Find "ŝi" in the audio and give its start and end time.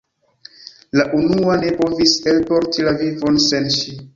3.79-3.99